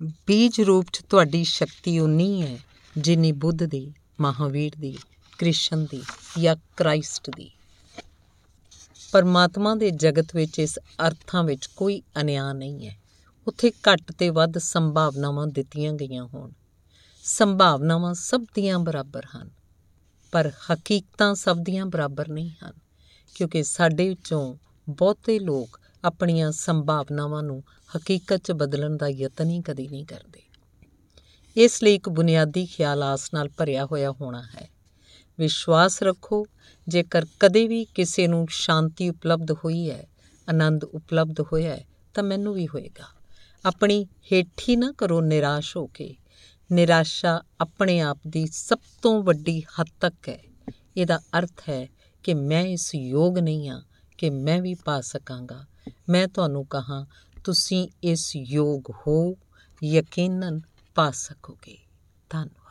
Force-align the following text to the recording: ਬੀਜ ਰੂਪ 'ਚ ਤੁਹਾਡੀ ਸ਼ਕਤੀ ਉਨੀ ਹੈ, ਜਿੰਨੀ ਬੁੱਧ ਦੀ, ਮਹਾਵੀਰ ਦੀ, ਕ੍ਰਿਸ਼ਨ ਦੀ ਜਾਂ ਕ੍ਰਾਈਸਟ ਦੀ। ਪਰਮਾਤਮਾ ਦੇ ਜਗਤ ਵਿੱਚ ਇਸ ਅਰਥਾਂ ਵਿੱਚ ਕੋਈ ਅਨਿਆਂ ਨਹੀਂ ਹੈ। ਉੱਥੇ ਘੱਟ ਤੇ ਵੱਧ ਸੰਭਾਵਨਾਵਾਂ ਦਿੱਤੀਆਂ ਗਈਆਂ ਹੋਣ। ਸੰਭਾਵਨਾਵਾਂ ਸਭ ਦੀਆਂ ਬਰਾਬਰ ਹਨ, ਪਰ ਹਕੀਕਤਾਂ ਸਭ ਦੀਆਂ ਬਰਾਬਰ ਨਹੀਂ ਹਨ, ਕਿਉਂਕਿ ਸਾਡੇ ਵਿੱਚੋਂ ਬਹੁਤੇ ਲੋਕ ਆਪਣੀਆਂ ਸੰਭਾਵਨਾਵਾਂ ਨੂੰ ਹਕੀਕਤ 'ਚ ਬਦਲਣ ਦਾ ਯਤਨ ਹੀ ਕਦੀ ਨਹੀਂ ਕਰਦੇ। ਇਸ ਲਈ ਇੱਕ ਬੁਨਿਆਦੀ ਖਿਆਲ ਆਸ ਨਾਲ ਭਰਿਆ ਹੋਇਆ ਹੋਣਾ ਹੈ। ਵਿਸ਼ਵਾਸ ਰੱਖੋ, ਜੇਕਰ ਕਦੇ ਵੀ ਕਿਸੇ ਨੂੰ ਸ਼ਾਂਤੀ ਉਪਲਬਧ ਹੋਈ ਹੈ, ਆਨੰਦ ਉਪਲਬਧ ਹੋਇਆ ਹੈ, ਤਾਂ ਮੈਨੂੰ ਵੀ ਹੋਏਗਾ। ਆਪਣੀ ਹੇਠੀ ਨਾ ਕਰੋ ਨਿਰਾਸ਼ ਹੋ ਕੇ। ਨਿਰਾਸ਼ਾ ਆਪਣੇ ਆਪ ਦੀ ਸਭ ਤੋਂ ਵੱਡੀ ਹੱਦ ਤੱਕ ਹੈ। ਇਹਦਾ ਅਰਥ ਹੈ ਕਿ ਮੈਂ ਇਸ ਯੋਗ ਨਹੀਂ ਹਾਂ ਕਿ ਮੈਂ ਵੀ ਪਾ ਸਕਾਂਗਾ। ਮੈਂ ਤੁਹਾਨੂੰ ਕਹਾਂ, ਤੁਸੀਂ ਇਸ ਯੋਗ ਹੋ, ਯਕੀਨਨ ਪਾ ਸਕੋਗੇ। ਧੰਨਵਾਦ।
ਬੀਜ 0.00 0.60
ਰੂਪ 0.60 0.86
'ਚ 0.92 1.00
ਤੁਹਾਡੀ 1.00 1.42
ਸ਼ਕਤੀ 1.44 1.98
ਉਨੀ 1.98 2.42
ਹੈ, 2.42 2.58
ਜਿੰਨੀ 2.98 3.30
ਬੁੱਧ 3.32 3.62
ਦੀ, 3.64 3.92
ਮਹਾਵੀਰ 4.20 4.72
ਦੀ, 4.80 4.96
ਕ੍ਰਿਸ਼ਨ 5.38 5.84
ਦੀ 5.84 6.02
ਜਾਂ 6.40 6.56
ਕ੍ਰਾਈਸਟ 6.76 7.30
ਦੀ। 7.30 7.50
ਪਰਮਾਤਮਾ 9.12 9.74
ਦੇ 9.74 9.90
ਜਗਤ 9.90 10.34
ਵਿੱਚ 10.36 10.58
ਇਸ 10.58 10.78
ਅਰਥਾਂ 11.06 11.44
ਵਿੱਚ 11.44 11.66
ਕੋਈ 11.66 12.00
ਅਨਿਆਂ 12.20 12.54
ਨਹੀਂ 12.54 12.86
ਹੈ। 12.86 12.96
ਉੱਥੇ 13.46 13.70
ਘੱਟ 13.70 14.12
ਤੇ 14.12 14.30
ਵੱਧ 14.30 14.58
ਸੰਭਾਵਨਾਵਾਂ 14.58 15.46
ਦਿੱਤੀਆਂ 15.46 15.92
ਗਈਆਂ 15.92 16.24
ਹੋਣ। 16.24 16.50
ਸੰਭਾਵਨਾਵਾਂ 17.24 18.14
ਸਭ 18.14 18.44
ਦੀਆਂ 18.54 18.78
ਬਰਾਬਰ 18.78 19.26
ਹਨ, 19.36 19.50
ਪਰ 20.32 20.50
ਹਕੀਕਤਾਂ 20.64 21.34
ਸਭ 21.34 21.56
ਦੀਆਂ 21.56 21.86
ਬਰਾਬਰ 21.86 22.28
ਨਹੀਂ 22.28 22.50
ਹਨ, 22.64 22.72
ਕਿਉਂਕਿ 23.36 23.62
ਸਾਡੇ 23.64 24.08
ਵਿੱਚੋਂ 24.08 24.56
ਬਹੁਤੇ 24.88 25.38
ਲੋਕ 25.38 25.80
ਆਪਣੀਆਂ 26.06 26.52
ਸੰਭਾਵਨਾਵਾਂ 26.52 27.42
ਨੂੰ 27.42 27.64
ਹਕੀਕਤ 27.96 28.36
'ਚ 28.36 28.52
ਬਦਲਣ 28.52 28.96
ਦਾ 28.96 29.08
ਯਤਨ 29.08 29.50
ਹੀ 29.50 29.62
ਕਦੀ 29.62 29.88
ਨਹੀਂ 29.88 30.06
ਕਰਦੇ। 30.06 30.42
ਇਸ 31.56 31.82
ਲਈ 31.82 31.94
ਇੱਕ 31.94 32.08
ਬੁਨਿਆਦੀ 32.08 32.66
ਖਿਆਲ 32.66 33.02
ਆਸ 33.02 33.34
ਨਾਲ 33.34 33.48
ਭਰਿਆ 33.48 33.86
ਹੋਇਆ 33.86 34.10
ਹੋਣਾ 34.10 34.42
ਹੈ। 34.42 34.70
ਵਿਸ਼ਵਾਸ 35.38 36.02
ਰੱਖੋ, 36.02 36.46
ਜੇਕਰ 36.88 37.26
ਕਦੇ 37.40 37.68
ਵੀ 37.68 37.84
ਕਿਸੇ 37.84 38.26
ਨੂੰ 38.26 38.46
ਸ਼ਾਂਤੀ 38.50 39.08
ਉਪਲਬਧ 39.08 39.52
ਹੋਈ 39.52 39.90
ਹੈ, 39.90 40.06
ਆਨੰਦ 40.48 40.84
ਉਪਲਬਧ 40.84 41.40
ਹੋਇਆ 41.40 41.76
ਹੈ, 41.76 41.86
ਤਾਂ 42.14 42.24
ਮੈਨੂੰ 42.24 42.54
ਵੀ 42.54 42.66
ਹੋਏਗਾ। 42.66 43.04
ਆਪਣੀ 43.64 44.04
ਹੇਠੀ 44.04 44.76
ਨਾ 44.76 44.92
ਕਰੋ 44.98 45.20
ਨਿਰਾਸ਼ 45.20 45.76
ਹੋ 45.76 45.86
ਕੇ। 45.86 46.16
ਨਿਰਾਸ਼ਾ 46.72 47.42
ਆਪਣੇ 47.60 48.00
ਆਪ 48.00 48.18
ਦੀ 48.28 48.46
ਸਭ 48.46 48.78
ਤੋਂ 49.02 49.22
ਵੱਡੀ 49.22 49.60
ਹੱਦ 49.60 49.86
ਤੱਕ 50.00 50.28
ਹੈ। 50.28 50.42
ਇਹਦਾ 50.96 51.20
ਅਰਥ 51.38 51.68
ਹੈ 51.68 51.88
ਕਿ 52.22 52.34
ਮੈਂ 52.34 52.62
ਇਸ 52.62 52.94
ਯੋਗ 52.94 53.38
ਨਹੀਂ 53.38 53.68
ਹਾਂ 53.68 53.82
ਕਿ 54.18 54.30
ਮੈਂ 54.30 54.62
ਵੀ 54.62 54.74
ਪਾ 54.74 55.00
ਸਕਾਂਗਾ। 55.00 55.66
ਮੈਂ 56.08 56.28
ਤੁਹਾਨੂੰ 56.28 56.66
ਕਹਾਂ, 56.66 57.06
ਤੁਸੀਂ 57.44 57.88
ਇਸ 58.02 58.36
ਯੋਗ 58.36 58.82
ਹੋ, 58.90 59.36
ਯਕੀਨਨ 59.84 60.60
ਪਾ 60.94 61.10
ਸਕੋਗੇ। 61.10 61.78
ਧੰਨਵਾਦ। 62.30 62.65